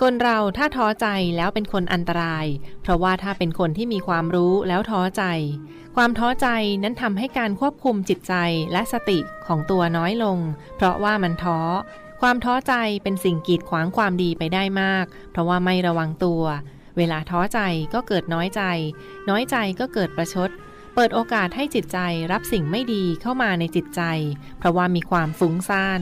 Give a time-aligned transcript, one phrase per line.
[0.00, 1.06] คนเราถ้าท้อใจ
[1.36, 2.46] แล้วเป็นคนอันตราย
[2.82, 5.24] เพราะว่าถ้าเป็นคนที่มีความรู้แล้วท้อใจ
[5.96, 6.48] ความท้อใจ
[6.82, 8.34] นั้นทำให้การควบคุมจิตใจ
[8.72, 10.38] และสติของตัวน้อยลง
[10.76, 11.58] เพราะว่ามันท้อ
[12.20, 16.42] ความท้อใจเป็นสิ่งกีดขวางความดีไปได้มาก เพราะว่าไม่ระวังตัว
[16.96, 17.60] เวลาท้อใจ
[17.94, 18.62] ก็เกิดน้อยใจ
[19.28, 20.50] น้อยใจก็เกิดประชด
[20.94, 21.98] เปิดโอกาสให้จิตใจ
[22.32, 24.02] รับสิ่งไม่ดีเข้ามาในจิตใจ
[24.58, 26.00] เพราะว่ามีความฟุ้งซ่าน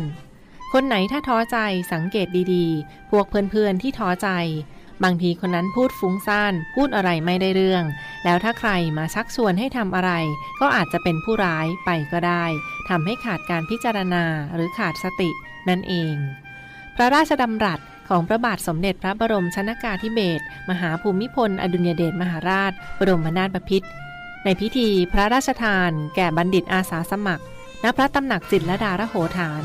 [0.72, 1.58] คนไหนถ้าท้อใจ
[1.92, 4.28] สังเกตดีๆ พวกเพื่อนๆที่ท้อใจ
[5.04, 7.84] บางทีคนนั้นพูดฟุ้งซ่าน พูดอะไรไม่ได้เรื่อง
[8.24, 10.12] แล้วถ้าใครมาชักชวนให้ทำอะไร
[10.60, 12.44] ก็อาจจะเป็นผู้ร้ายไปก็ได้
[12.88, 15.30] ทำให้ขาดการพิจารณาหรือขาดสติ
[15.68, 16.14] นั่นเอง
[16.96, 23.88] พระราชดำรัสของพระบาทสมเด็จพระบรมชนากาธิเบศรมหาภูมิพล อดุลยเดชมหาราช บรมนาถบพิตร
[24.44, 27.44] ในพิธีพระราชทาน แก่บัณฑิตอาสาสมัคร
[27.82, 29.64] ณ พระตำหนักจิตรลดารโหฐาน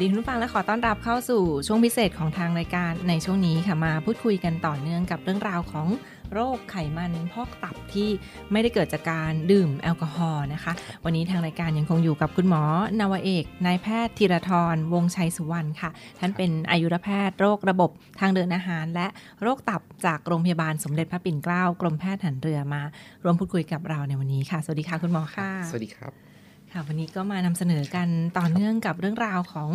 [0.00, 5.86] ดีคุณผู้ฟังและขอต้อนรับเข้าสู่ช่วงพิเศษของทางรายการในช่วงนี้ค่ะมาพูดคุยกันต่อเนื่องกับเรื่องราวของ
[6.32, 8.08] โรคไขมันพอกตับที่
[8.52, 10.72] ไม่ได้เกิดจากการดื่มแอลกอฮอล์นะคะ
[11.04, 12.62] วันนี้ทางรายการยังคงอยู่กับคุณหมอ
[13.00, 17.90] นาวเอกนายแพทย์ธีรทรวงศ์ชัยสุวรรณค่ะ ท่านเป็นอายุรแพทย์โรคระบบ
[18.20, 19.06] ทางเดินอาหาร และ
[19.42, 22.82] โรคตับจากโรงพยาบาลสมเด็จพระปิ่นเกล้ากรมแพทย์หันเรือมา
[23.24, 26.37] ร่วมพูดคุยกับเราในวันนี้ค่ะ สวัสดีค่ะคุณหมอค่ะ สวัสดีครับ
[26.72, 28.08] ค่ะวันนี้ก็มานำเสนอกัน
[28.38, 29.70] ต่อเนื่องกับเรื่องราวของ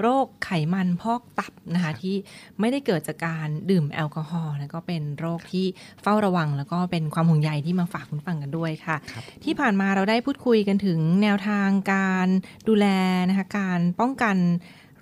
[0.00, 2.14] โรคไขมันพอกตับนะคะที่
[2.60, 5.66] ไม่ได้เกิดจากการดื่มแอลกอฮอล์แล้วก็เป็นโรคที่
[6.02, 12.28] เฝ้าระวัง แล้วก็เป็นความห่วงใยที่มาฝากคุณฟังกันด้วยค่ะครับที่ผ่านมาเราได้พูดคุยกันถึงแนวทางการ
[12.68, 12.86] ดูแล
[13.28, 14.36] นะคะการป้องกัน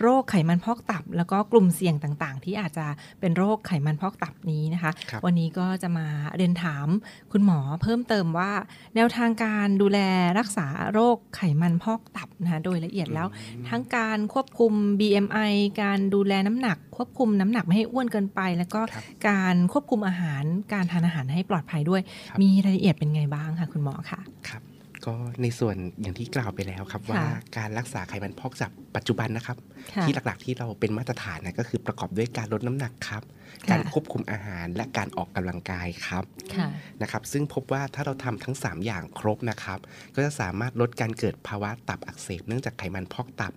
[0.00, 2.86] โรคไขมันพอกตับ แล้วก็กลุ่มเสี่ยงต่างๆ ที่อาจจะ
[3.20, 6.86] เป็นโรคไขมันพอกตับนี้นะคะครับวันนี้ก็จะมาเรียนถาม
[7.32, 8.52] คุณหมอเพิ่มเติมว่า
[8.94, 9.98] แนวทางการดูแล
[10.38, 13.28] รักษาโรคไขมันพอกตับนะคะโดยละเอียดแล้ว
[13.68, 15.52] ทั้งการควบคุม BMI
[15.82, 24.62] การดูแลน้ำหนัก ควบคุมน้ำหนักไม่ให้อ้วนเกินไป แล้วก็ครับการควบคุมอาหารการทานอาหารให้ปลอดภัยด้วยครับมีรายละเอียดเป็นไงบ้างคะคุณหมอคะครับ
[25.06, 29.58] ก็ในส่วนอย่างที่กล่าวไปแล้วครับ ว่าค่ะการรักษาไขมันพอกตับปัจจุบันนะครับ
[29.94, 33.22] ค่ะที่หลักๆที่เราเป็นมาตรฐานนะก็คือประกอบด้วยการลดน้ำหนักครับ
[33.62, 36.24] ค่ะการควบคุมอาหารและการออกกำลังกายครับ
[36.54, 36.68] ค่ะ
[37.02, 39.78] นะครับ ซึ่งพบว่าถ้าเราทำทั้ง 3 อย่างครบนะครับ
[40.14, 43.52] ก็จะสามารถลดการเกิดภาวะตับอักเสบเนื่องจากไขมันพอกตับ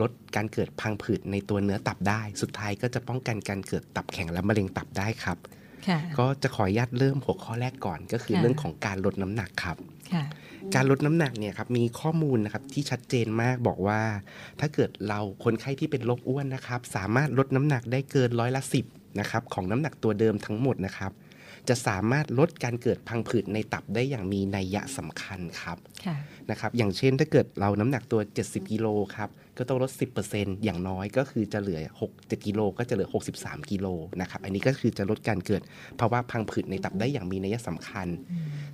[0.00, 5.38] ลดการเกิดพังผืดในตัวเนื้อตับได้ สุดท้ายก็จะป้องกันการเกิดตับแข็งและมะเร็งตับได้ครับ
[5.88, 9.76] ค่ะก็จะขออนุญาตเริ่มหัวข้อแรกก่อนก็คือค่ะเรื่องของการลดน้ำหนักครับ
[10.12, 10.24] ค่ะ
[10.74, 14.00] การลดน้ำหนักเนี่ยครับมีข้อมูลนะครับที่ชัดเจนมากบอกว่า
[14.60, 18.84] ถ้าเกิดเราคนไข้ที่เป็นโรคอ้วนนะครับ สามารถลดน้ำหนักได้เกินร้อยละสิบ
[19.20, 21.12] นะครับของน้ำหนักตัวเดิมทั้งหมดนะครับ
[21.68, 26.16] จะสามารถลดการเกิดพังผืดในตับได้อย่างมีนัยยะสำคัญครับค่ะ
[26.50, 28.86] นะครับ อย่างเช่นถ้าเกิดเราน้ำหนักตัว 70 กิโล
[29.16, 29.90] ครับ ก็ต้องลด
[30.28, 33.08] 10%อย่างน้อยก็คือจะเหลือ 6 7 กิโลก็จะเหลือ
[33.38, 33.86] 63 กิโล
[34.20, 35.62] นะครับ อันนี้ก็คือจะลดการเกิด
[36.00, 38.08] ภาวะพังผืดในตับได้อย่างมีนัยสำคัญ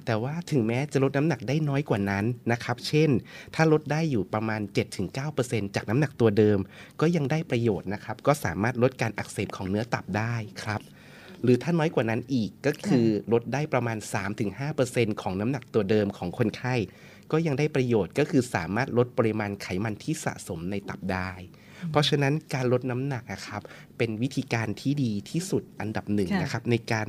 [0.06, 3.10] แต่ว่าถึงแม้จะลดน้ำหนักได้น้อยกว่านั้นนะครับ เช่น
[3.54, 4.60] ถ้าลดได้อยู่ประมาณ
[5.18, 6.58] 7-9%จากน้ำหนักตัวเดิม
[7.00, 10.34] ก็ยังได้ประโยชน์นะครับ ก็สามารถลดการอักเสบของเนื้อตับได้
[10.64, 10.81] ครับ
[11.42, 13.98] หรือถ้าน้อยกว่านั้นอีกก็คือลดได้ประมาณ
[14.58, 16.75] 3-5%ของน้ำหนักตัวเดิมของคนไข้
[17.32, 21.31] ก็ยังได้ประโยชน์ก็คือสามารถลดปริมาณไขมันที่สะสมในตับได้
[21.90, 23.62] เพราะฉะนั้นการลดน้ำหนักอะครับ
[23.98, 27.08] เป็นวิธีการที่ดีที่สุดอันดับหนึ่งค่ะนะครับในการ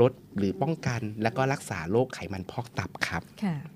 [0.00, 3.75] ลดหรือป้องกันและก็รักษาโรคไขมันพอกตับครับค่ะเอ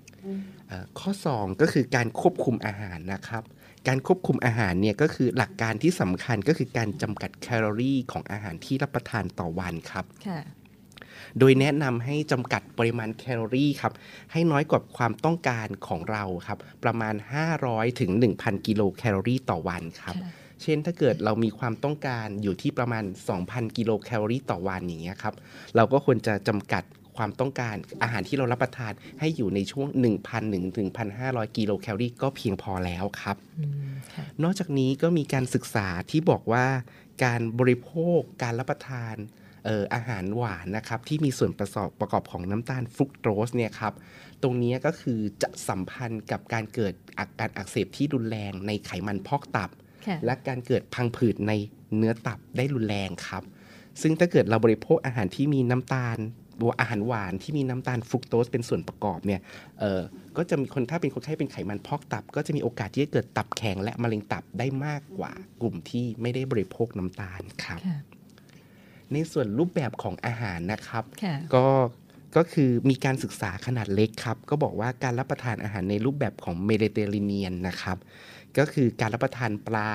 [0.99, 3.43] ข้อ 2 ก็คือการควบคุมอาหารนะครับ
[3.87, 10.41] การควบคุมอาหารเนี่ยก็คือหลักการที่สำคัญก็คือการจำกัดแคลอรี่ของอาหารที่รับประทานต่อวันครับค่ะ
[11.39, 13.93] โดยแนะนำให้จำกัดปริมาณแคลอรี่ครับ
[14.31, 17.15] ให้น้อยกว่าความต้องการของเราครับ ประมาณ
[17.57, 20.31] 500ถึง1,000 กิโลแคลอรี่ต่อวันครับค่ะ
[20.61, 23.03] เช่นถ้าเกิดเรามีความต้องการอยู่ที่ประมาณ
[23.41, 25.33] 2,000 กิโลแคลอรี่ต่อวันอย่างเงี้ยครับ
[25.75, 26.83] เราก็ควรจะจำกัด
[27.17, 29.87] ความต้องการอาหารที่เรารับประทานให้อยู่ในช่วง
[30.21, 30.65] 1,000ถึง
[31.11, 36.65] 1,500 กิโลแคลอรี่ก็เพียงพอแล้วครับอืมค่ะนอกจากนี้ก็มีการศึกษาที่บอกว่า
[37.23, 39.15] การบริโภคการรับประทาน
[39.65, 43.93] เอ่ออาหารหวานนะครับ ที่มีส่วนประกอบประกอบของน้ำตาลฟรุกโตสเนี่ยครับ
[44.41, 49.69] ตรงนี้ก็คือจะสัมพันธ์กับการเกิดอาการอักเสบที่รุนแรงในไขมันพอกตับ
[50.07, 51.51] ค่ะและการเกิดพังผืดใน
[51.97, 53.43] เนื้อตับได้รุนแรงครับ
[54.01, 59.41] ซึ่งถ้าเกิดเราบริโภคอาหารที่มีน้ำตาลหรื อว่าอาหารหวานที่มีน้ำตาลฟรุกโตสเป็นส่วนประกอบเนี่ย
[59.79, 60.01] เออ
[60.37, 65.31] ก็จะมีคนถ้าเป็นคนไข้เป็นไขมันพอกตับ ก็จะมีโอกาสที่จะเกิดตับแข็งและมะเร็งตับได้มากกว่า
[65.61, 67.97] กลุ่มที่ไม่ได้บริโภคน้ำตาลครับค่ะ
[69.13, 71.67] ในส่วนรูปแบบของอาหารนะครับค่ะก็
[72.35, 77.97] ก็คือมีการศึกษาขนาดเล็กครับ ก็บอกว่าการรับประทานอาหารในรูปแบบของเมดิเตอร์เรเนียนนะครับ
[78.57, 79.89] ก็คือการรับประทานปลา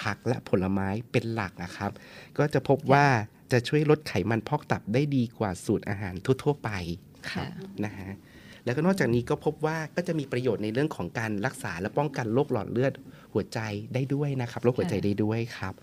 [0.00, 1.90] ผักและผลไม้เป็นหลักนะครับ
[2.38, 3.06] ก็จะพบว่า
[3.52, 6.70] จะช่วยลดไขมันพอกตับได้ดีกว่าสูตรอาหารทั่วๆไป
[7.30, 8.10] ครับค่ะนะฮะ
[8.64, 12.92] แล้วก็นอกจากนี้ก็พบว่าก็จะมีประโยชน์ในเรื่องของการรักษาและป้องกันโรคหลอดเลือด
[13.32, 13.60] หัวใจ
[13.94, 15.74] ได้ด้วยนะครับโรคหัวใจได้ด้วยครับ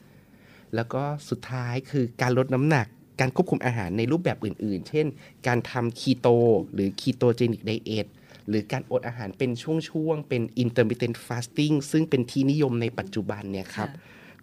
[0.75, 2.87] แล้วก็สุดท้ายคือการลดน้ำหนัก
[3.19, 5.05] การควบคุมอาหารในรูปแบบอื่น ๆ เช่น
[5.47, 6.27] การทำคีโต
[6.73, 8.07] หรือคีโตเจนิกไดเอท
[8.47, 13.89] หรือการอดอาหารเป็นช่วง ๆ เป็น intermittent fasting ซึ่งเป็นที่นิยมในปัจจุบันเนี่ยครับ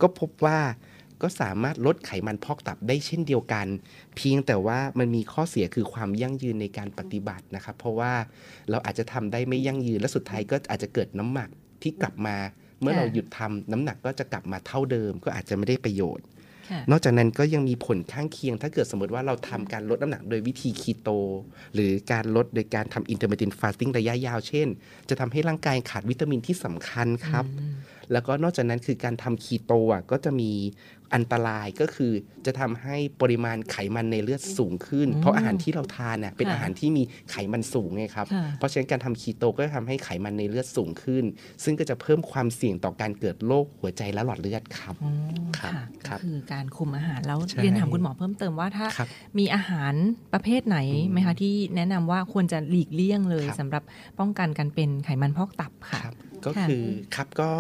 [0.01, 0.59] ก็พบว่า
[1.23, 3.67] ก็สามารถลดไขมันพอกตับได้เช่นเดียวกัน
[4.17, 8.13] เพียงแต่ว่ามันมีข้อเสียคือความยั่งยืนในการปฏิบัตินะครับ เพราะว่า
[8.71, 11.49] เราอาจจะทำได้ไม่ยั่งยืนและสุดท้ายก็อาจจะเกิดน้ำหมัก
[11.83, 12.37] ที่กลับมา
[12.81, 16.27] เมื่อค่ะเราหยุดทำน้ำหนักก็จะกลับมาเท่าเดิม ก็อาจจะไม่ได้ประโยชน์
[16.71, 21.09] ค่ะนอกจากนั้นก็ยังมีผลข้างเคียง ถ้าเกิดสมมติว่าเราทำการลดน้ำหนักโดยวิธีคีโต
[21.75, 24.69] หรือการลดโดยการทำ intermittent fasting ระยะยาว เช่น
[25.09, 27.73] จะทำให้ร่างกายขาดวิตามินที่สำคัญครับอืม
[28.13, 30.51] แล้วก็นอกจากนั้นคือการทำคีโตอะก็จะมี
[31.15, 32.13] อันตรายก็คือ
[32.47, 41.25] จะทำให้ปริมาณไขมันในเลือดสูงขึ้นอืมเพราะอาหารที่เราทานเนี่ยเป็นค่ะอาหารที่มีไขมันสูงไงครับค่ะเพราะฉะนั้นการทำคีโตก็จะทำให้ไขมันในเลือดสูงขึ้น
[41.65, 45.13] ซึ่งก็จะเพิ่มความเสี่ยงต่อการเกิดโรคหัวใจและหลอดเลือดครับอ๋อ
[45.59, 49.09] ครับค่ะครัก็บคือการคุมอาหารแล้วใช่เรียนถามคุณหมอเพิ่มเติมว่าถ้าครับ
[49.39, 49.95] มีอาหาร
[50.33, 53.83] ประเภทไหนอืมไหมคะที่แนะนำว่าควรจะหลีกเลี่ยงเลยครับสำหรับ
[54.19, 56.15] ป้องกันการเป็นไขมันพอกตับค่ะครับ
[56.45, 57.51] ก็ค่ะคือครับก็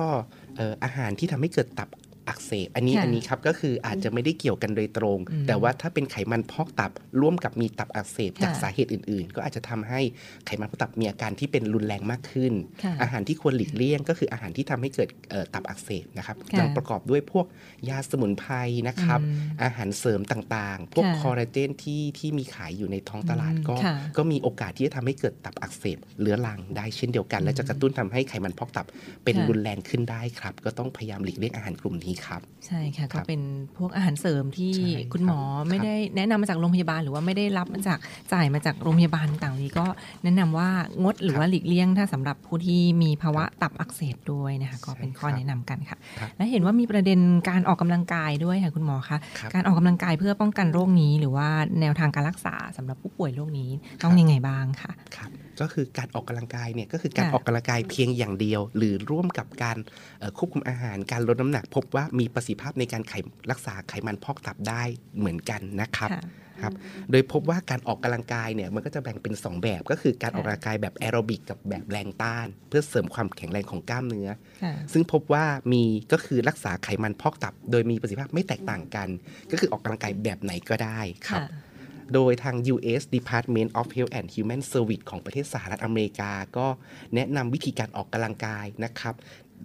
[0.57, 1.89] เอ่ออาหารที่ทำให้เกิดตับ
[2.29, 6.91] อักเสบอันนี้ค่ะอันนี้ครับก็คืออาจจะไม่ได้เกี่ยวกันโดยตรงอืมแต่ว่าถ้าเป็นไขมันพอกตับ
[7.21, 10.01] ร่วมกับมีตับอักเสบค่ะจากสาเหตุอื่น ๆ ก็อาจจะทำให้
[10.47, 12.53] ไขมันพอกตับมีอาการที่เป็นรุนแรงมากขึ้น
[12.85, 17.47] ค่ะอาหารที่ควรหลีกเลี่ยง ก็คืออาหารที่ทำให้เกิดเอ่อตับอักเสบนะครับค่ะยังประกอบด้วยพวก
[17.89, 18.55] ยาสมุนไพร
[18.89, 28.87] นะครับอืมอาหารเสริมต่างๆ พวกค่ะคอลลาเจนที่ที่มีขายอยู่ในท้องตลาดอืมก็ค่ะก็มีโอกาสที่จะทำให้เกิดตับอักเสบเรื้อรังได้เช่นเดียวกัน และจะกระตุ้นทำให้ไขมันพอกตับ
[29.25, 33.41] เป็นค่ะรุนแรงขึ้นได้ครับ ก็ต้องพยายามหลีกเลี่ยงอาหารกลุ่มนี้ครับ ใช่ค่ะครัก็บเป็น
[33.77, 37.99] พวกอาหารเสริมที่ใช่คุณหมอครับไม่ได้แนะนำมาจากโรงพยาบาล หรือว่าไม่ได้รับมาจาก
[38.33, 39.87] จ่ายมาจากโรงพยาบาลต่างๆนี้ก็
[40.25, 40.69] แนะนำว่า
[41.05, 51.49] งดหรือว่าหลีกเลี่ยงถ้าสำหรับผู้ที่มีภาวะตับอักเสบด้วยนะคะก็เป็นข้อใช่ครับแนะนำกันค่ะครับและเห็นว่ามีประเด็นการออกกำลังกายด้วยค่ะคุณหมอคะครับการออกกำลังกายเพื่อป้องกันโรคนี้ หรือว่า
[51.81, 53.71] แนวทางการรักษาสำหรับผู้ป่วยโรคนี้
[54.03, 55.31] ต้องยังไงบ้างคะครับ
[55.61, 59.79] ก็คือการออกกำลังกายเนี่ยก็คือการค่ะออกกำลังกายเพียงอย่างเดียว หรือร่วมกับการ
[60.19, 63.15] เอ่อควบคุมอาหาร การลดน้ำหนัก พบว่ามีประสิทธิภาพในการไข
[63.51, 64.83] รักษาไขมันพอกตับได้
[65.19, 66.23] เหมือนกันนะครับค่ะ
[66.63, 66.75] ครับ
[67.11, 74.29] โดยพบว่าการออกกำลังกายเนี่ยมันก็จะแบ่งเป็น 2 แบบ ก็คือการค่ะออกกำลังกายแบบแอโรบิกกับแบบแรงต้าน เพื่อเสริมความแข็งแรงของกล้ามเนื้อ
[74.63, 79.09] ค่ะซึ่งพบว่ามีก็คือรักษาไขมันพอกตับ โดยมีประสิทธิภาพไม่แตกต่างกัน
[79.51, 81.68] ก็คือออกกำลังกายแบบไหนก็ได้ครับค่ะ
[82.15, 86.67] โดยทาง US Department of Health and Human Service ของประเทศสหรัฐอเมริกา ก็
[87.15, 89.15] แนะนำวิธีการออกกำลังกายนะครับ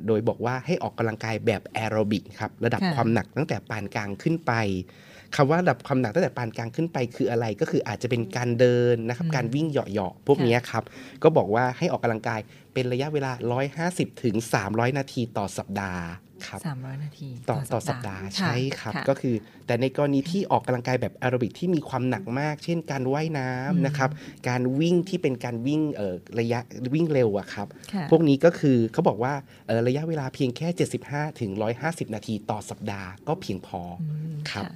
[0.08, 4.52] โดยบอกว่าให้ออกกำลังกายแบบแอโรบิกครับ ระดับค่ะความหนักตั้งแต่ปานกลางขึ้นไป
[5.36, 10.84] คำว่าระดับความหนักตั้งแต่ปานกลางขึ้นไปคืออะไรก็คืออาจจะเป็นการเดินนะครับ การวิ่งเหาะๆพวกเนี้ยครับ
[11.24, 12.40] ก็บอกว่าให้ออกกำลังกาย
[12.74, 13.32] เป็นระยะเวลา
[13.78, 14.36] 150ถึง
[14.66, 16.04] 300 นาทีต่อสัปดาห์
[16.48, 19.36] ครับสามร้อยนาทีต่อต่อสัปดาห์ค่ะใช่ครับค่ะก็คือ
[19.68, 24.10] แต่ในกรณีที่ออกกำลังกายแบบแอโรบิกที่มีความหนักมาก เช่น การว่ายน้อืมำนะครับ
[24.50, 26.60] การวิ่งที่เป็นการวิ่งเอ่อระยะ
[26.94, 29.34] วิ่งเร็วอะครับค่ะพวกนี้ก็คือเขาบอกว่า
[29.68, 30.68] เอ่อระยะเวลาเพียงแค่
[31.02, 31.52] 75ถึง
[31.84, 34.72] 150 นาทีต่อสัปดาห์ก็เพียงพอออืมครับะ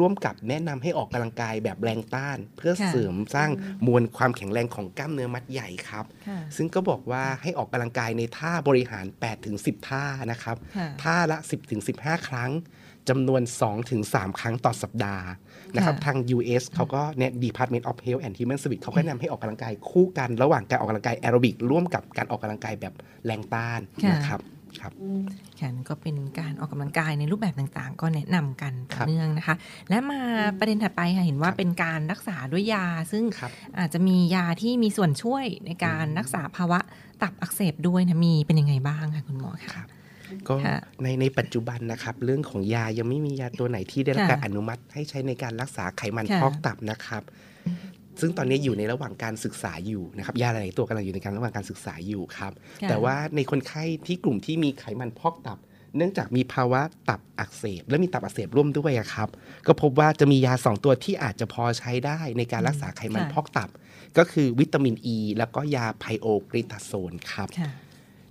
[0.00, 3.50] ร่วมกับแนะนำให้ออกกำลังกายแบบแรงต้าน เพื่อค่ะเสริมสร้าง
[3.86, 9.06] มวลความแข็งแรงของกล้ามเนื้อมัดใหญ่ครับค่ะซึ่งก็บอกว่าให้ออกกำลังกายในท่าบริหาร
[9.46, 11.36] 8-10 ท่านะครับค่ะท่าละ
[11.82, 12.52] 10-15 ครั้ง
[13.08, 13.42] จำนวน
[13.90, 15.26] 2-3 ครั้งต่อสัปดาห์
[15.76, 22.94] นะครับค่ะทาง US เขาก็เนี่ย Department of Health and Human Services เขาก็แนะนำให้ออกกำลังกายคู่กัน ระหว่างการออกกำลังกายแอโรบิกร่วมกับการออกกำลังกายแบบ
[23.26, 24.40] แรงต้านค่ะนะครับ
[24.80, 24.92] ครับ
[25.60, 29.56] ค่ะนั่นก็เป็นการออกกำลังกายในรูปแบบต่างๆ ก็แนะนำกันต่ครัอบเนื่องนะคะ
[29.88, 30.20] และมา
[30.58, 36.80] ประเด็นถัดไปค่ะเห็นว่าครับเป็นการรักษาด้วยยา ซึ่งครับอาจจะมียาที่มีส่วนช่วยในการรักษาภาวะ
[37.22, 39.88] ตับอักเสบด้วยนะมีเป็นยังไงบ้างคะคุณหมอคคะรับ
[40.48, 47.22] ก็ค่ะในในปัจจุบันนะครับ เรื่องของยายังไม่มียาตัวไหนที่ได้รับค่ะการอนุมัติให้ใช้ในการรักษาไขมันค่ะพอกตับนะครับ
[48.20, 55.58] ซึ่งตอนนี้อยู่ในระหว่างการศึกษาอยู่นะครับยาหลายๆตัวกำลังอยู่ในการระหว่างการศึกษาอยู่ครับค่ะแต่ว่าในคนไข้ที่กลุ่มที่มีไขมันพอกตับ
[55.96, 59.28] เนื่องจากมีภาวะตับอักเสบ และมีตับอักเสบร่วมด้วยอะครับ
[59.66, 63.68] ก็พบว่าจะมียาสองตัวที่อาจจะพอใช้ได้ในการรักษาไขมันค่ะพอกตับ
[64.18, 67.70] ก็คือวิตามินอ e, ีแล้วก็ยาไพโอกริตาโซนครับค่ะ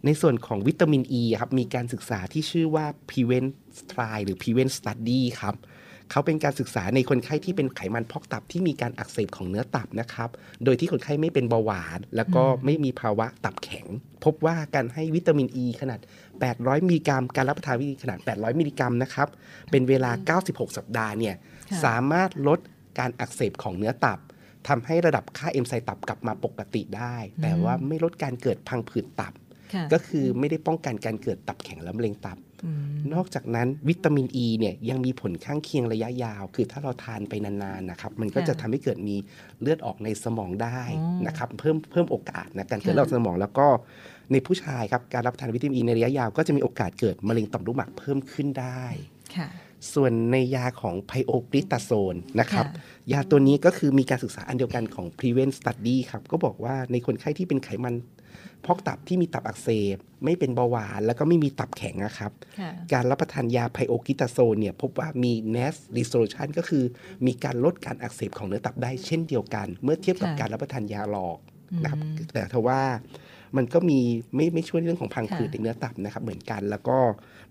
[0.05, 3.49] ในส่วนของวิตามินอ e ีครับมีการศึกษาที่ชื่อว่า prevent
[3.91, 5.55] trial หรือ prevent study ครับ
[6.15, 10.29] เขาเป็นการศึกษาในคนไข้ที่เป็นไขมันพอกตับที่มีการอักเสบของเนื้อตับนะครับ
[10.63, 13.85] โดยที่คนไข้ไม่เป็นเบาหวาน แล้วก็อืมไม่มีภาวะตับแข็ง
[14.23, 15.99] พบว่าการให้วิตามินอ e ีขนาด
[16.43, 19.27] 800 มิลลิกรัม การรับประทานวิตามินขนาด 800 มิลลิกรัมนะครับ
[19.71, 21.35] เป็นเวลา 96 สัปดาห์เนี่ย
[21.71, 22.59] ค่ะสามารถลด
[22.99, 24.19] การอักเสบของเนื้อตับ
[24.67, 29.33] ทำให้ระดับค่าเอนไซม์ตับกลับมาปกติได้ แต่ว่าไม่ลดการเกิดพังผืดตับ
[29.73, 32.44] ค่ะก็คือไม่ได้ป้องกันการเกิดตับแข็งและมะเร็งตับอืม
[33.13, 39.15] นอกจากนั้นวิตามินอ e ีเนี่ยยังมีผลข้างเคียงระยะยาว คือถ้าเราทานไปนานๆนะครับ มันก็ค่ะจะทำให้เกิดมี
[39.61, 43.67] เลือดออกในสมองได้อ๋อนะครับ เพิ่มเพิ่มโอกาสนะการเกิดค่ะเลือดออกในสมองแล้วก็
[44.31, 48.83] ในผู้ชายครับการรับประทานวิตามินอ e ในระยะยาวก็จะมีโอกาสเกิดมะเร็งต่อมลูกหมากเพิ่มขึ้นได้
[49.35, 49.47] ค่ะ
[49.93, 57.95] ส่วนในยาของไพโอกริตาโซนนะครับค่ะยาตัวนี้ก็คือมีการศึกษาอันเดียวกันของ Prevent Study ครับก็บอกว่าในคนไข้ที่เป็นไขมัน
[58.65, 66.83] พอกตับที่มีตับอักเสบ ไม่เป็นเบาหวาน แล้วก็ไม่มีตับแข็งนะครับค่ะการรับประทานยาไพโอกิตาโซนเนี่ยพบว่ามี NAS resolution ก็คือ
[67.25, 71.37] มีการลดการอักเสบของเนื้อตับได้เช่นเดียวกัน เมื่อเทียบกับค่ะการรับประทานยาหลอก
[71.83, 72.81] นะครับอืมแต่ทว่า
[73.57, 73.99] มันก็มี
[74.35, 76.97] ไม่ไม่ช่วยเรื่องของพังผืดค่ะในเนื้อตับนะครับ เหมือนกัน แล้วก็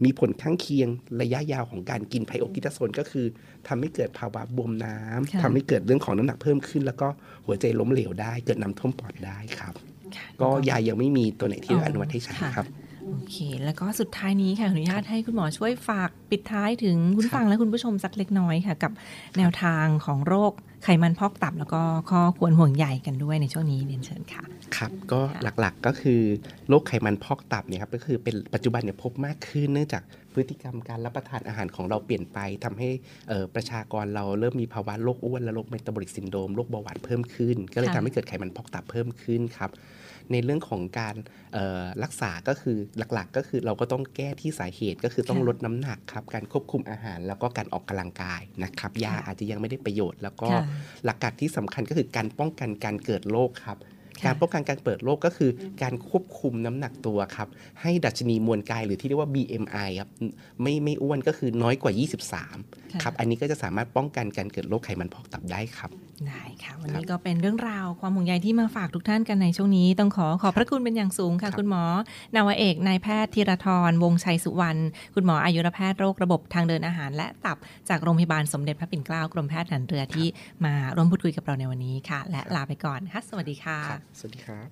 [0.04, 0.88] มีผลข้างเคียง
[1.22, 3.26] ระยะยาวของการกินไพโอกิตาโซนก็คือ
[3.68, 7.08] ทำให้เกิดภาวะบวมน้ำค่ะทำให้เกิดเรื่องของน้ำหนักเพิ่มขึ้น แล้วก็
[7.46, 9.93] หัวใจล้มเหลวได้ เกิดน้ำท่วมปอดได้ครับค่ะ
[10.42, 12.68] ก็ยายังไม่มีตัวไหนที่อ๋ออนุมัติให้ใช้ค่ะครับ
[13.08, 18.92] โอเค แล้วก็สุดท้ายนี้ค่ะขออนุญาตให้คุณหมอช่วยฝากปิดท้ายถึงคุณฟังและคุณผู้ชมสักเล็กน้อยค่ะ กับ
[19.38, 20.52] แนวทางของโรค
[20.84, 24.44] ไขมันพอกตับ แล้วก็ข้อควรห่วงใยกันด้วยในช่วงนี้เรียนเชิญค่ะ
[24.76, 26.20] ครับ ก็ค่ะหลักๆก็คือ
[26.68, 30.02] โรคไขมันพอกตับเนี่ยครับก็คือเป็นปัจจุบันเนี่ยพบมากขึ้นเนื่องจาก
[30.34, 32.88] พฤติกรรมการรับประทานอาหารของเราเปลี่ยนไปทำให้
[33.28, 39.72] เอ่อประชากรเราเริ่มมีภาวะโรคอ้วนและโรค metabolic syndrome โรคเบาหวานเพิ่มขึ้น ก็เลยค่ะทำให้เกิดไขมันพอกตับเพิ่มขึ้นครับ
[40.32, 41.16] ในเรื่องของการ
[41.52, 42.76] เอ่อรักษาก็คือ
[43.14, 50.62] หลักๆ ก็คือเราก็ต้องแก้ที่สาเหตุก็คือต้องค่ะลดน้ำหนักครับการควบคุมอาหาร แล้วก็การออกกำลังกายนะครับยาค่ะอาจจะยังไม่ได้ประโยชน์ แล้วก็ค่ะ
[51.04, 53.90] หลักการที่สำคัญก็คือการป้องกันการเกิดโรคครับค่ะ
[54.24, 55.50] การป้องกันการเปิดโรคก็คือ
[55.82, 57.48] การควบคุมน้ำหนักตัวครับ
[57.82, 60.10] ให้ดัชนีมวลกายหรือที่เรียกว่า BMI ครับ
[60.62, 61.92] ไม่ไม่อ้วนก็คือน้อยกว่า
[62.42, 65.90] 23 ครับ อันนี้ก็จะสามารถป้องกันการเกิดโรคไขมันพอกตับได้ครับ
[66.28, 71.82] ได้ค่ะ วันครับนี้ก็เป็นเรื่องราวความห่วงใยที่มาฝากทุกท่านกันในช่วงนี้ ต้องขอขอบพระคุณเป็นอย่างสูงค่ะครับคุณหมอ
[72.34, 74.80] นาวาเอกนายแพทย์ธีรทรวงศ์ชัยสุวรรณ
[75.14, 80.26] คุณหมออายุรแพทย์โรคระบบทางเดินอาหาร และตับจากโรงพยาบาลสมเด็จพระปิ่นเกล้ากรมแพทย์ทหารเรือที่
[80.64, 84.68] มาร่วมพูดคุยกับเราในวันนี้ค่ะ และลาไปก่อนค่ะสวัสดีค่ะครับสวัสดีครับ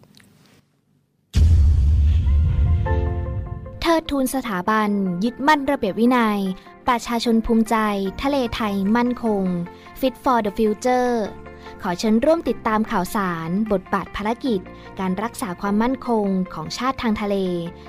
[3.80, 4.90] เทิดทูนสถาบัน
[5.25, 6.40] ยึดมั่นระเบียบวินัย
[6.88, 7.76] ประชาชนภูมิใจ
[8.22, 9.42] ทะเลไทยมั่นคง
[10.00, 11.12] Fit for the Future
[11.86, 14.60] ขอเชิญร่วมติดตามข่าวสาร บทบาทภารกิจ
[15.00, 17.36] การรักษาความมั่นคงของชาติทางทะเล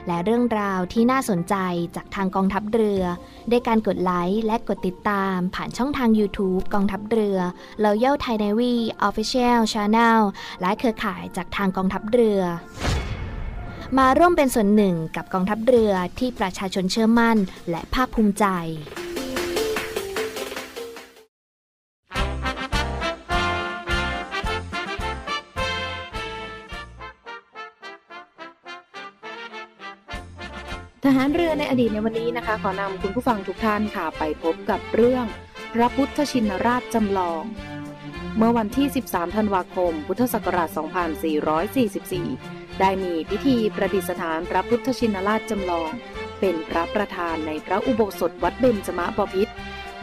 [0.08, 1.56] และเรื่องราวที่น่าสนใจ
[1.96, 3.04] จากทางกองทัพเรือ
[3.52, 7.38] ด้วยการกดไลค์และกดติดตามผ่านช่องทาง YouTube กองทัพเรือ
[7.84, 8.74] Royal Thai Navy
[9.08, 10.20] Official Channel
[10.62, 12.42] และเครือข่ายจากทางกองทัพเรือ
[13.98, 17.38] มาร่วมเป็นส่วนหนึ่งกับกองทัพเรือที่ประชาชนเชื่อมั่น
[17.70, 18.46] และภาคภูมิใจ
[31.08, 35.26] ทหารเรือในอดีตในวันนี้นะคะ ขอนำคุณผู้ฟังทุกท่านค่ะ ไปพบกับเรื่อง
[35.74, 37.44] พระพุทธชินราชจำลอง
[38.38, 40.70] เมื่อวันที่ 13 ธันวาคม พุทธศักราช
[41.94, 45.90] 2444 ได้มีพิธีประดิษฐานพระพุทธชินราชจำลอง
[46.40, 49.54] เป็นพระประธานในพระอุโบสถวัดเบญจมบพิตร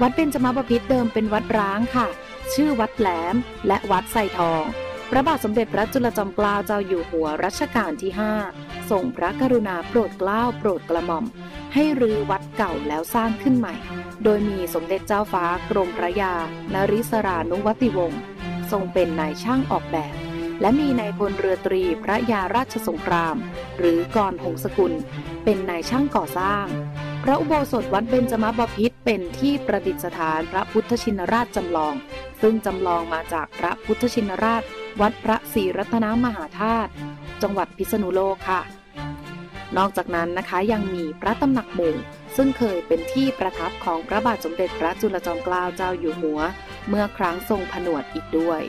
[0.01, 2.09] วัดเบญจมบพิตรเดิมเป็นวัดร้างค่ะ
[2.55, 3.35] ชื่อวัดแหลม
[3.67, 4.63] และวัดไซทอง
[5.11, 11.25] พระบาทสมเด็จพระจุลจอมเกล้าเจ้าอยู่หัวรัชกาลที่ 5 ทรงพระกรุณาโปรดเกล้าโปรดกระหม่อม
[11.75, 13.75] ให้รื้อวัดเก่าแล้วสร้างขึ้นใหม่
[14.25, 16.33] โดยมีสมเด็จเจ้าฟ้ากรมพระยา
[16.75, 18.21] นริศรานุวัติวงศ์
[18.71, 20.15] ทรงเป็นนายช่างออกแบบ
[20.61, 23.37] และมีนายพลเรือตรีพระยาราชสงคราม
[23.79, 24.93] หรือกรหงสกุล
[25.45, 26.67] เป็นนายช่างก่อสร้าง
[27.25, 31.95] พระอุโบสถวัดเบญจมบพิตรเป็นที่ประดิษฐานพระพุทธชินราชจำลอง
[32.43, 34.63] ซึ่งจำลองมาจากพระพุทธชินราช
[35.01, 36.91] วัดพระศรีรัตนมหาธาตุ
[37.43, 38.80] จังหวัดพิษณุโลกค่ะ
[39.79, 41.95] นอกจากนั้นนะคะยังมีพระตำหนักหมู่
[42.37, 46.41] ซึ่งเคยเป็นที่ประทับของพระบาทสมเด็จพระจุลจอมเกล้าเจ้าอยู่หัว
[46.89, 48.63] เมื่อครั้งทรงผนวดอีกด้วย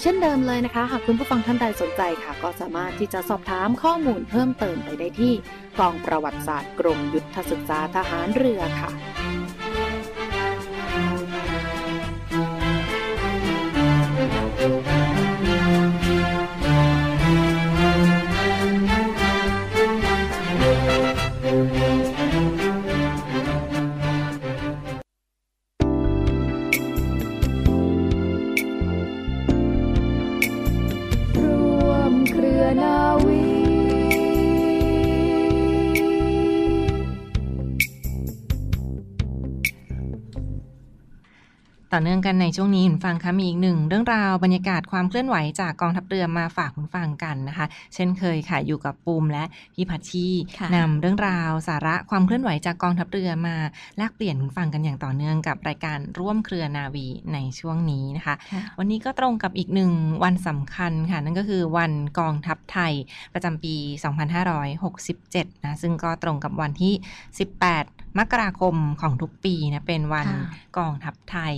[0.00, 5.32] เช่นเดิมเลยนะคะ หากคุณผู้ฟังท่านใดสนใจค่ะ ก็สามารถที่จะสอบถามข้อมูลเพิ่มเติมไปได้ที่
[5.78, 8.90] กองประวัติศาสตร์กรมยุทธศึกษาทหารเรือค่ะ
[41.98, 50.26] ต่อเนื่องกันในช่วงนี้คุณฟังคะมีอีกหนึ่งเรื่องราวบรรยากาศความเคลื่อนไหวจากกองทัพเรือมาฝากคุณฟังกันนะคะ เช่นเคยค่ะอยู่กับปูมและพี่พัชชี
[50.58, 53.56] ค่ะนำเรื่องราวสาระความเคลื่อนไหวจากกองทัพเรือมา
[53.96, 59.92] แลกเปลี่ยนคุณฟังกันอย่างต่อเนื่องกับรายการร่วมเครือนาวีในช่วงนี้นะคะค่ะวันนี้ก็ตรงกับอีกหนึ่ง
[60.24, 62.92] วันสำคัญค่ะ นั่นก็คือวันกองทัพไทย
[63.34, 63.74] ประจำปี
[64.90, 71.54] 2567 นะซึ่งก็ตรงกับวันที่ 18 มกราคมของทุกปีนะเป็นวันค่ะกองทัพไทย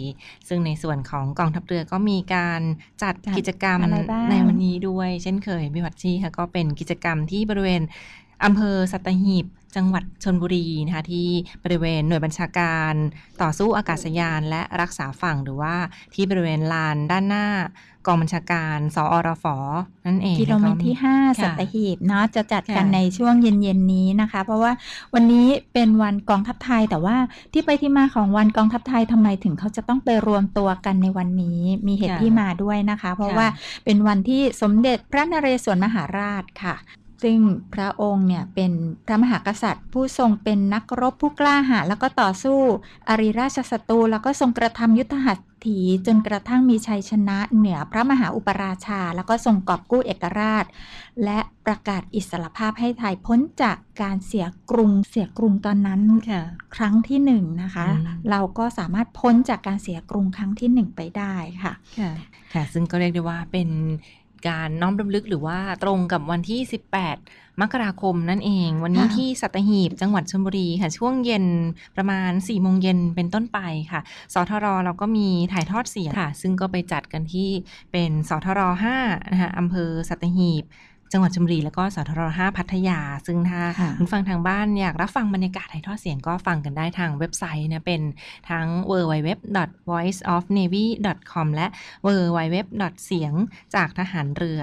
[0.49, 2.61] ซึ่งในส่วนของกองทัพเรือก็มีการ
[3.03, 7.83] จัดจัดกิจกรรมอะไรบ้างในวันนี้ด้วย เช่นเคยพี่วัดชีค่ะก็เป็นกิจกรรมที่บริเวณ
[8.45, 9.47] อำเภอสัตหีบ
[9.77, 11.29] จังหวัดชนบุรีนะคะที่
[11.65, 12.95] บริเวณหน่วยบัญชาการ
[13.43, 15.75] ต่อสู้อากาศยานและรักษาฝั่งหรือว่า
[16.15, 17.47] ที่บริเวณลานด้านหน้า
[18.07, 19.45] กองบัญชาการ สอรฟ
[20.07, 24.73] นั่นเองกิโลเมตรที่ค่ะ5สัตหีบเนาะจะจัดกันค่ะในช่วงเย็นๆนี้นะคะ เพราะว่า
[25.15, 27.17] วันนี้เป็นวันกองทัพไทย แต่ว่า
[27.53, 33.49] ที่ไปที่มาของวันกองทัพไทยทำไมถึงเขาจะต้องไปรวมตัวกันในวันนี้มีเหตุค่ะที่มาด้วยนะคะ เพราะค่ะว่า
[33.85, 36.77] เป็นวันที่สมเด็จพระนเรศวรมหาราชค่ะ
[37.23, 37.39] ซึ่ง
[37.75, 38.73] พระองค์เนี่ยเป็น
[39.07, 42.61] พระมหากษัตริย์ ผู้ทรงเป็นนักรบผู้กล้าหาญแล้วก็ต่อสู้
[43.09, 50.65] อริราชศัตรูแล้วก็ทรงกระทำยุทธหัตถีจนกระทั่งมีชัยชนะเหนือพระมหาอุปราชา แล้วก็ทรงกอบกู้เอกราช
[51.25, 56.43] และประกาศอิสรภาพให้ไทยพ้นจากการเสียกรุงเสียกรุงตอนนั้นค่ะ
[56.77, 62.11] ครั้งที่หนึ่งนะคะอืมเราก็สามารถพ้นจากการเสียกรุงครั้งที่หนึ่งไปได้ค่ะค่ะ
[62.53, 63.69] ค่ะซึ่งก็เรียกได้ว่าเป็น
[64.47, 66.61] การน้อมรำลึกหรือว่าตรงกับวันที่
[67.07, 71.45] 18 มกราคมนั่นเอง วันนี้ค่ะที่สัตหีบจังหวัดชลบุรีค่ะ ช่วงเย็น
[71.97, 73.59] ประมาณ4โมงเย็นเป็นต้นไป
[73.93, 74.01] ค่ะ
[74.35, 77.49] สทรเราก็มีถ่ายทอดเสียงค่ะ ซึ่งก็ไปจัดกันที่
[77.93, 78.61] เป็นสทร
[79.01, 80.65] 5นะคะอำเภอสัตหีบ
[81.13, 88.01] จังหวัดชลบุรีแล้วก็สทร5พัทยา ซึ่งถ้าค่ะคุณฟังทางบ้านอยากรับฟังบรรยากาศถ่ายทอดเสียงก็ฟังกันได้ทางเว็บไซต์นะเป็น
[88.51, 91.67] ทั้ง www.voiceofnavy.com และ
[92.07, 92.57] www.
[93.07, 93.33] เสียง
[93.75, 94.59] จากทหารเรือ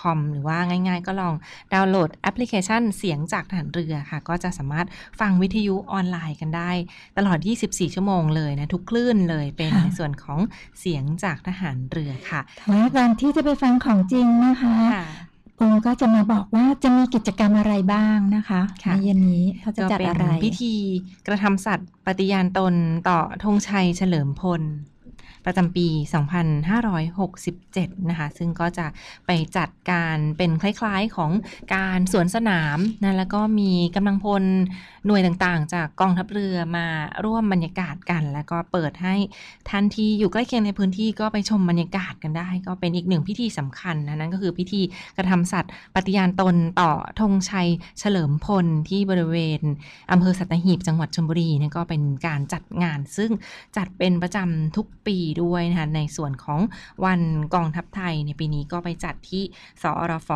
[0.00, 1.34] .com หรือว่าง่ายๆ ก็ลอง
[1.72, 4.86] ดาวน์โหลดแอปพลิเคชันเสียงจากทหารเรือค่ะ ก็จะสามารถ
[5.20, 6.70] ฟังวิทยุออนไลน์กันได้
[7.18, 10.38] ตลอด 24 ชั่วโมงเลยนะ ทุกคลื่นเลยเป็นค่ะในส่วนของ
[10.80, 14.90] เสียงจากทหารเรือค่ะแต่ว่าการที่จะไปฟังของจริงนะคะองค์
[15.86, 20.74] ก็จะมาบอกว่าจะมีกิจกรรมอะไรบ้างนะคะค่ะในเย็นนี้เขาจะจัดอะไรก็เป็นพิธี
[21.26, 22.74] กระทำสัตว์ปฏิญาณตน
[23.08, 24.62] ต่อธงชัยเฉลิมพล
[25.46, 25.88] ประจำปี
[26.78, 28.86] 2567 นะคะ ซึ่งก็จะ
[29.26, 31.30] ไปจัดการเป็นคล้ายๆของ
[31.74, 34.44] การสวนสนามนะแล้วก็มีกำลังพล
[35.06, 36.86] หน่วยต่างๆ จากกองทัพเรือมา
[37.24, 39.14] ร่วมบรรยากาศกัน แล้วก็เปิดให้
[39.68, 44.82] ท่านที่อยู่ใกล้เคียงในพื้นที่ก็ไปชมบรรยากาศกันได้ ก็เป็นอีกหนึ่งพิธีสำคัญนะนั่นก็คือพิธี
[45.16, 49.60] กระทำสัตว์ปฏิญาณตนต่อธงชัยเฉลิมพลที่บริเวณ
[50.12, 53.30] อำเภอสัตหีบจังหวัดชลบุรีนี่ยก็เป็นการจัดงาน ซึ่ง
[53.76, 56.60] จัดเป็นประจำทุกปีด้วยนะคะในส่วนของ
[57.04, 57.20] วัน
[57.54, 59.42] กองทัพไทยในปีนี้ก็ไปจัดที่
[59.82, 60.30] สอรฟ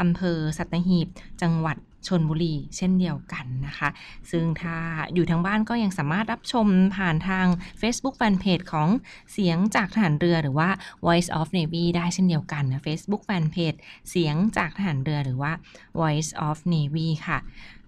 [0.00, 1.06] อำเภอสัตหีบ
[1.42, 1.78] จังหวัด
[2.10, 3.88] ชนบุรีเช่นเดียวกันนะคะ
[4.30, 4.76] ซึ่งถ้า
[5.14, 7.46] อยู่ทางบ้านก็ยังสามารถรับชมผ่านทาง
[7.80, 8.88] Facebook Fanpage ของ
[9.32, 10.70] เสียงจากทหารเรือหรือว่า
[11.06, 13.78] Voice of Navy ได้เช่นเดียวกันนะ Facebook Fanpage
[14.10, 15.52] เสียงจากทหารเรือหรือว่า
[16.00, 17.38] Voice of Navy ค่ะ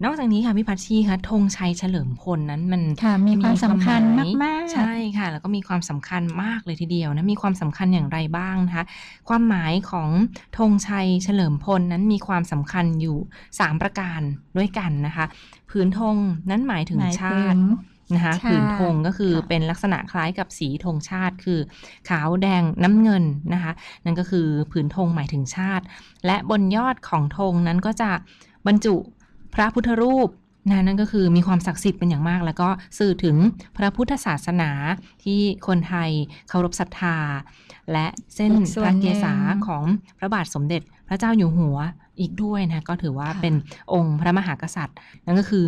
[0.04, 8.84] นอกจากนี้ค่ะพี่พัชชีคะธงชัยเฉลิมพลนั้นมันค่ะมีความสำคัญหยมากๆ ใช่ค่ะ แล้วก็มีความสำคัญมากเลยทีเดียวนะมีความสำคัญอย่างไรบ้างนะคะ
[9.28, 10.10] ความหมายของ
[10.58, 13.16] ธงชัยเฉลิมพลนั้นมีความสำคัญอยู่
[13.48, 14.20] 3 ประการ
[14.56, 15.24] ด้วยกันนะคะ
[15.70, 16.16] พื้นธง
[16.50, 17.58] นั้นหมายถึงหมายชาถึติง
[18.14, 21.58] นะคะใช่ผืนธงก็คือค่ะเป็นลักษณะคล้ายกับสีธงชาติ คือ
[22.08, 23.72] ขาวแดงน้ำเงินนะคะ
[24.04, 25.84] นั่นก็คือผืนธงหมายถึงชาติ
[26.26, 28.10] และบนยอดของธงนั้นก็จะ
[28.68, 28.96] บรรจุ
[29.54, 30.28] พระพุทธรูป
[30.70, 33.36] นะนั่นก็คือมีความศักดิ์สิทธิ์เป็นอย่างมาก แล้วก็สื่อถึง
[33.76, 34.70] พระพุทธศาสนา
[35.24, 36.10] ที่คนไทย
[36.48, 37.16] เคารพศรัทธา
[37.92, 39.84] และเส้นอีกส่พวนระเกศาหนึ่งของ
[40.18, 41.78] พระบาทสมเด็จพระเจ้าอยู่หัว
[42.20, 43.54] อีกด้วยนะก็ถือว่าค่ะเป็น
[43.94, 45.66] องค์พระมหากษัตริย์ นั่นก็คือ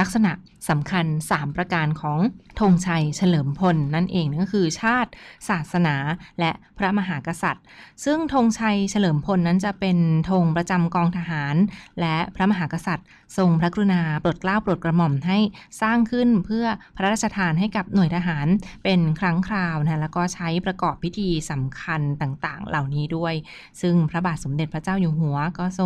[0.00, 0.32] ลักษณะ
[0.68, 2.18] สำคัญ 3 ประการของ
[2.60, 5.10] ธงชัยเฉลิมพลนั่นเองนั่นก็คือชาติ
[5.48, 5.96] ศาสนา
[6.40, 7.64] และพระมหากษัตริย์
[8.04, 9.98] ซึ่งธงชัยเฉลิมพลนั้นจะเป็น
[10.30, 11.54] ธงประจำกองทหาร
[12.00, 13.06] และพระมหากษัตริย์
[13.36, 15.38] ทรงพระกรุณาโปรดเกล้าโปรดกระหม่อมให้
[15.82, 18.46] สร้างขึ้นเพื่อพระราชทานให้กับหน่วยทหาร
[18.84, 23.34] เป็นครั้งคราวนะแล้วก็ใช้ประกอบพิธีสำคัญต่างๆ เหล่านี้ด้วย
[23.80, 25.85] ซึ่งพระบาทสมเด็จพระเจ้าอยู่หัวก็ทร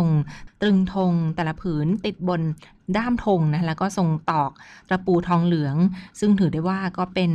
[0.61, 2.41] ตรึงธงแต่ละผืนติดบน
[2.97, 4.51] ด้ามธงนะแล้วก็ทรงตอก
[4.89, 5.75] ตะปูทองเหลือง
[6.19, 7.31] ซึ่งถือได้ว่าก็เป็น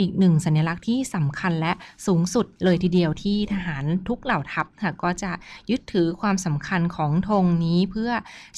[0.00, 1.72] อีกหนึ่งสัญลักษณ์ที่สำคัญและ
[2.06, 5.30] สูงสุดเลยทีเดียวที่ทหารทุกเหล่าทัพค่ะก็จะ
[5.70, 8.10] ยึดถือความสำคัญของธงนี้เพื่อ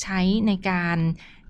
[0.03, 0.99] ใช้ในการ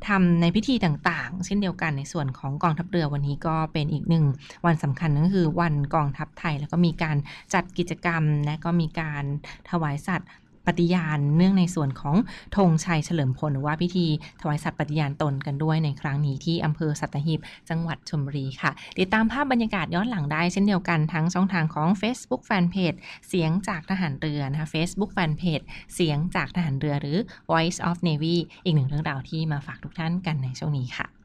[0.08, 4.24] ทำในพิธีต่างๆ เช่นเดียวกันในส่วนของกองทัพเรือวันนี้ก็เป็นอีกหนึ่ง
[4.66, 7.16] วันสำคัญนั่นก็คือวันกองทัพไทย แล้วก็มีการ
[7.54, 9.24] จัดกิจกรรมและก็มีการ
[9.70, 10.28] ถวายสัตว์
[10.66, 12.16] ปฏิญาณเนื่องในส่วนของ
[12.56, 14.06] ธงชัยเฉลิมพลหรือว่าพิธี
[14.40, 27.18] ถวายสัตว์ปฏิญาณตนกันด้วยในครั้งนี้ที่อำเภอสัตหีบจังหวัดชลบุรีค่ะ ติดตามภาพบรรยากาศย้อนหลังได้เช่นเดียวกันทั้งช่องทางของ Facebook Fanpage เสียงจากทหารเรือนะคะ Facebook Fanpage เสียงจากทหารเรือหรือ
[27.50, 31.19] Voice of Navy อีกหนึ่งเรื่องราวที่มาฝากทุกท่านกันในช่วงนี้ค่ะ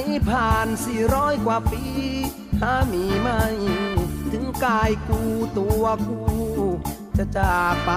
[0.00, 1.84] นี้ผ่านสี่ร้อยกว่าปี
[2.60, 3.28] หามีไหม
[4.32, 5.20] ถึงกายกู
[5.58, 6.20] ตัวกู
[7.16, 7.90] จะจากไป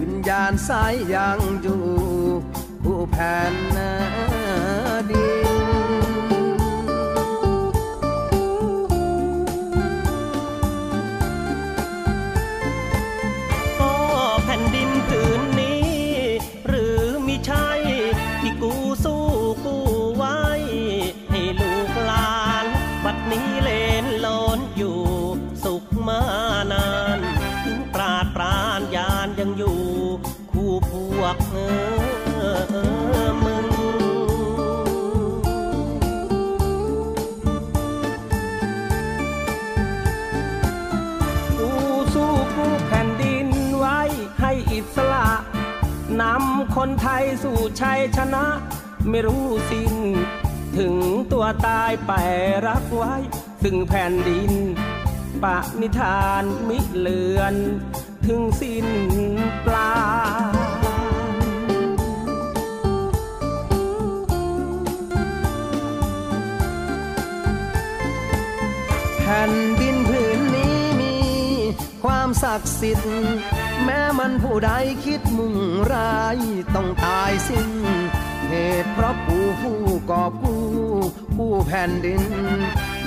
[0.00, 1.84] วิญญาณสายยังอยู่
[2.82, 3.54] ผู้แผ่น
[5.10, 5.55] ดิน
[47.42, 48.46] สู่ชัยชนะ
[49.10, 49.94] ไม่รู้สิ้น
[50.78, 50.94] ถึง
[51.32, 52.12] ตัวตายไป
[52.66, 53.14] รักไว้
[53.62, 54.52] ซึ่งแผ่นดิน
[55.42, 57.54] ปะนิทานมิเลือน
[58.26, 58.88] ถึงสิ้น
[59.66, 59.92] ปลา
[69.18, 69.95] แผ่นดิน
[72.06, 73.10] ความศักดิ์สิทธิ์
[73.84, 74.70] แม้มันผู้ใด
[75.04, 75.56] คิดมุ่ง
[75.92, 76.38] ร้าย
[76.74, 77.70] ต้องตายสิ้น
[78.48, 80.64] เหตุเพราะผู้ผู้กอบกู้
[81.36, 82.24] ผู้แผ่นดิน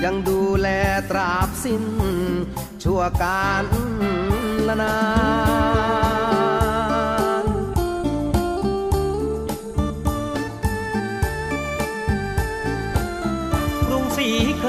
[0.04, 0.68] ยังดูแล
[1.10, 1.84] ตราบสิ้น
[2.84, 3.66] ชั่วการ
[4.68, 4.98] ละนา
[7.44, 7.46] น
[13.88, 14.66] กรุงศรีเค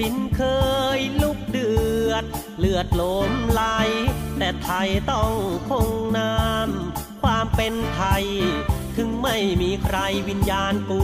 [0.00, 0.42] ดินเค
[0.98, 1.70] ยลุกเดื
[2.10, 2.24] อด
[2.58, 3.62] เลือดโลมไหล
[4.38, 5.32] แต่ไทยต้อง
[5.68, 8.24] คงน้ำความเป็นไทย
[8.96, 11.02] ถึงไม่มีใครวิญญาณกู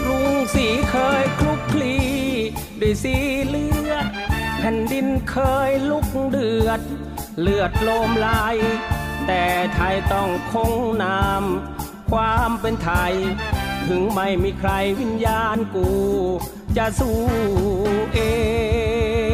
[0.07, 1.97] ลุงสีเคยคลุกคลี
[2.81, 3.15] ด้วยสี
[3.49, 4.07] เลือด
[4.59, 5.37] แผ่นดินเค
[5.69, 6.81] ยลุกเดือด
[7.41, 8.29] เลือดโลมไหล
[9.27, 9.45] แต่
[9.75, 11.43] ไทยต้องคงนาม
[12.11, 13.15] ความเป็นไทย
[13.87, 14.71] ถึงไม่มีใคร
[15.01, 15.89] วิญญาณกู
[16.77, 17.19] จะสู้
[18.15, 18.21] เอ